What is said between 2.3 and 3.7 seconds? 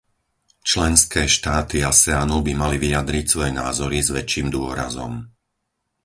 by mali vyjadriť svoje